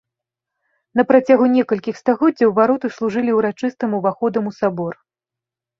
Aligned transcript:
На 0.99 1.03
працягу 1.11 1.45
некалькіх 1.57 1.95
стагоддзяў 2.01 2.49
вароты 2.61 2.87
служылі 2.97 3.31
ўрачыстым 3.39 3.89
уваходам 4.01 4.43
у 4.55 4.57
сабор. 4.63 4.93